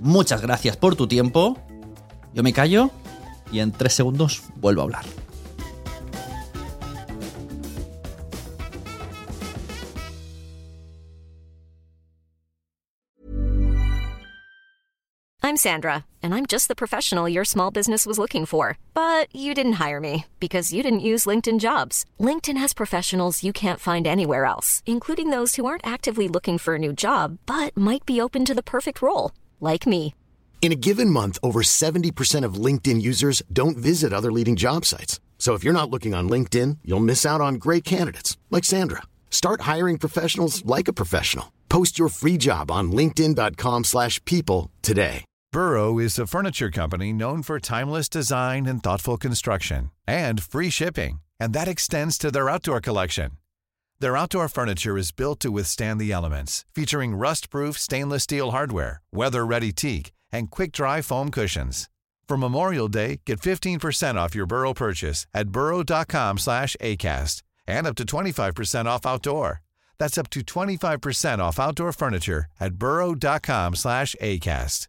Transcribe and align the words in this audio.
Muchas 0.00 0.42
gracias 0.42 0.76
por 0.76 0.94
tu 0.96 1.06
tiempo. 1.06 1.56
Yo 2.34 2.42
me 2.42 2.52
callo 2.52 2.90
y 3.50 3.60
en 3.60 3.72
tres 3.72 3.94
segundos 3.94 4.42
vuelvo 4.56 4.82
a 4.82 4.84
hablar. 4.84 5.04
I'm 15.46 15.56
Sandra, 15.68 16.04
and 16.24 16.34
I'm 16.34 16.44
just 16.44 16.66
the 16.66 16.74
professional 16.74 17.28
your 17.28 17.44
small 17.44 17.70
business 17.70 18.04
was 18.04 18.18
looking 18.18 18.46
for. 18.46 18.78
But 18.94 19.28
you 19.32 19.54
didn't 19.54 19.80
hire 19.84 20.00
me 20.00 20.24
because 20.40 20.72
you 20.72 20.82
didn't 20.82 21.06
use 21.12 21.24
LinkedIn 21.24 21.60
jobs. 21.60 22.04
LinkedIn 22.18 22.56
has 22.58 22.74
professionals 22.74 23.44
you 23.44 23.52
can't 23.52 23.78
find 23.78 24.08
anywhere 24.08 24.44
else, 24.44 24.82
including 24.86 25.30
those 25.30 25.54
who 25.54 25.64
aren't 25.64 25.86
actively 25.86 26.26
looking 26.26 26.58
for 26.58 26.74
a 26.74 26.80
new 26.80 26.92
job 26.92 27.38
but 27.46 27.76
might 27.76 28.04
be 28.04 28.20
open 28.20 28.44
to 28.44 28.54
the 28.54 28.62
perfect 28.62 29.00
role, 29.00 29.30
like 29.60 29.86
me. 29.86 30.14
In 30.60 30.72
a 30.72 30.82
given 30.88 31.10
month, 31.10 31.38
over 31.44 31.62
70% 31.62 32.44
of 32.44 32.54
LinkedIn 32.54 33.00
users 33.00 33.40
don't 33.52 33.76
visit 33.76 34.12
other 34.12 34.32
leading 34.32 34.56
job 34.56 34.84
sites. 34.84 35.20
So 35.38 35.54
if 35.54 35.62
you're 35.62 35.80
not 35.80 35.90
looking 35.90 36.12
on 36.12 36.28
LinkedIn, 36.28 36.78
you'll 36.84 36.98
miss 36.98 37.24
out 37.24 37.40
on 37.40 37.54
great 37.54 37.84
candidates 37.84 38.36
like 38.50 38.64
Sandra. 38.64 39.02
Start 39.30 39.60
hiring 39.60 39.96
professionals 39.96 40.66
like 40.66 40.88
a 40.88 40.92
professional. 40.92 41.52
Post 41.68 42.00
your 42.00 42.08
free 42.08 42.36
job 42.36 42.70
on 42.72 42.90
linkedin.com/people 42.90 43.84
slash 43.84 44.18
people 44.24 44.70
today. 44.82 45.24
Burrow 45.52 45.98
is 45.98 46.18
a 46.18 46.26
furniture 46.26 46.70
company 46.70 47.12
known 47.12 47.42
for 47.42 47.58
timeless 47.58 48.08
design 48.08 48.66
and 48.66 48.82
thoughtful 48.82 49.16
construction 49.16 49.90
and 50.06 50.42
free 50.42 50.70
shipping, 50.70 51.20
and 51.40 51.54
that 51.54 51.68
extends 51.68 52.18
to 52.18 52.30
their 52.30 52.50
outdoor 52.50 52.80
collection. 52.80 53.30
Their 54.00 54.16
outdoor 54.16 54.48
furniture 54.48 54.98
is 54.98 55.10
built 55.12 55.40
to 55.40 55.50
withstand 55.50 55.98
the 56.00 56.12
elements, 56.12 56.64
featuring 56.74 57.14
rust-proof 57.14 57.78
stainless 57.78 58.24
steel 58.24 58.50
hardware, 58.50 59.00
weather-ready 59.12 59.72
teak, 59.72 60.12
and 60.30 60.50
quick-dry 60.50 61.00
foam 61.02 61.30
cushions. 61.30 61.88
For 62.28 62.36
Memorial 62.36 62.88
Day, 62.88 63.20
get 63.24 63.40
15% 63.40 64.16
off 64.16 64.34
your 64.34 64.46
Burrow 64.46 64.74
purchase 64.74 65.26
at 65.32 65.48
burrow.com 65.48 66.38
slash 66.38 66.76
ACAST 66.80 67.42
and 67.66 67.86
up 67.86 67.94
to 67.96 68.04
25% 68.04 68.84
off 68.86 69.06
outdoor. 69.06 69.62
That's 69.98 70.18
up 70.18 70.28
to 70.30 70.40
25% 70.40 71.38
off 71.38 71.58
outdoor 71.58 71.92
furniture 71.92 72.46
at 72.60 72.74
burrow.com 72.74 73.76
slash 73.76 74.14
ACAST. 74.20 74.88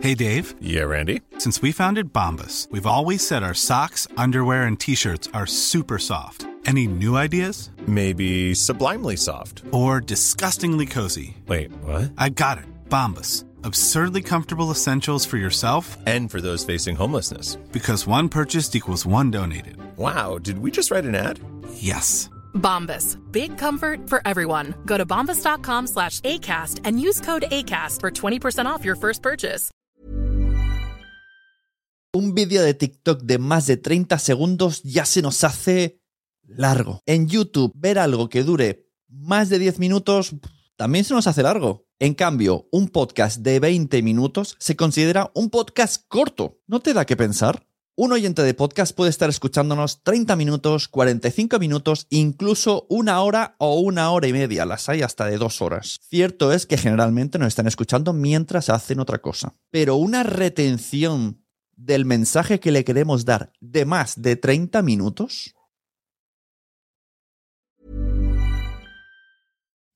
Hey 0.00 0.14
Dave, 0.14 0.54
Yeah, 0.60 0.82
Randy. 0.84 1.22
since 1.38 1.60
we 1.60 1.72
founded 1.72 2.12
Bombas, 2.12 2.70
we've 2.70 2.86
always 2.86 3.26
said 3.26 3.42
our 3.42 3.54
socks, 3.54 4.06
underwear, 4.16 4.64
and 4.64 4.78
t-shirts 4.78 5.28
are 5.34 5.46
super 5.46 5.98
soft. 5.98 6.46
Any 6.68 6.86
new 6.86 7.16
ideas? 7.16 7.70
Maybe 7.86 8.54
sublimely 8.54 9.16
soft. 9.16 9.62
Or 9.72 10.00
disgustingly 10.02 10.84
cozy? 10.84 11.34
Wait, 11.46 11.72
what? 11.82 12.12
I 12.18 12.28
got 12.28 12.58
it. 12.58 12.66
Bombas. 12.90 13.44
Absurdly 13.64 14.20
comfortable 14.22 14.70
essentials 14.70 15.24
for 15.24 15.38
yourself 15.38 15.96
And 16.06 16.30
for 16.30 16.40
those 16.42 16.64
facing 16.66 16.94
homelessness. 16.96 17.56
because 17.72 18.06
one 18.06 18.28
purchased 18.28 18.76
equals 18.76 19.06
one 19.06 19.30
donated. 19.30 19.76
Wow, 19.96 20.36
did 20.38 20.58
we 20.58 20.70
just 20.70 20.90
write 20.90 21.06
an 21.06 21.14
ad? 21.14 21.40
Yes. 21.72 22.28
Bombas. 22.54 23.16
Big 23.32 23.56
comfort 23.56 24.06
for 24.08 24.20
everyone. 24.26 24.74
Go 24.84 24.98
to 24.98 25.06
bombas.com 25.06 25.86
slash 25.86 26.20
ACAST 26.20 26.80
and 26.84 27.00
use 27.00 27.20
code 27.20 27.44
ACAST 27.50 28.00
for 28.00 28.10
20% 28.10 28.66
off 28.66 28.84
your 28.84 28.96
first 28.96 29.22
purchase. 29.22 29.70
Un 32.14 32.34
vídeo 32.34 32.62
de 32.62 32.72
TikTok 32.74 33.22
de 33.22 33.38
más 33.38 33.66
de 33.66 33.76
30 33.76 34.18
segundos 34.18 34.80
ya 34.82 35.04
se 35.04 35.20
nos 35.22 35.44
hace 35.44 35.97
largo. 36.48 37.02
En 37.06 37.28
YouTube, 37.28 37.72
ver 37.74 37.98
algo 37.98 38.28
que 38.28 38.42
dure 38.42 38.88
más 39.08 39.48
de 39.48 39.58
10 39.58 39.78
minutos 39.78 40.34
también 40.76 41.04
se 41.04 41.14
nos 41.14 41.26
hace 41.26 41.42
largo. 41.42 41.86
En 41.98 42.14
cambio, 42.14 42.68
un 42.70 42.88
podcast 42.88 43.38
de 43.38 43.58
20 43.58 44.02
minutos 44.02 44.56
se 44.60 44.76
considera 44.76 45.30
un 45.34 45.50
podcast 45.50 46.04
corto. 46.08 46.60
¿No 46.66 46.80
te 46.80 46.94
da 46.94 47.04
que 47.04 47.16
pensar? 47.16 47.66
Un 47.96 48.12
oyente 48.12 48.42
de 48.42 48.54
podcast 48.54 48.94
puede 48.94 49.10
estar 49.10 49.28
escuchándonos 49.28 50.04
30 50.04 50.36
minutos, 50.36 50.86
45 50.86 51.58
minutos, 51.58 52.06
incluso 52.10 52.86
una 52.88 53.20
hora 53.22 53.56
o 53.58 53.80
una 53.80 54.12
hora 54.12 54.28
y 54.28 54.32
media. 54.32 54.64
Las 54.66 54.88
hay 54.88 55.02
hasta 55.02 55.24
de 55.24 55.36
dos 55.36 55.60
horas. 55.60 55.98
Cierto 56.08 56.52
es 56.52 56.64
que 56.64 56.78
generalmente 56.78 57.40
nos 57.40 57.48
están 57.48 57.66
escuchando 57.66 58.12
mientras 58.12 58.68
hacen 58.68 59.00
otra 59.00 59.18
cosa. 59.18 59.56
Pero 59.72 59.96
una 59.96 60.22
retención 60.22 61.44
del 61.74 62.04
mensaje 62.04 62.60
que 62.60 62.70
le 62.70 62.84
queremos 62.84 63.24
dar 63.24 63.52
de 63.60 63.84
más 63.84 64.22
de 64.22 64.36
30 64.36 64.80
minutos. 64.82 65.56